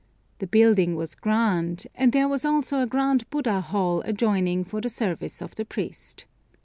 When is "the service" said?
4.81-5.43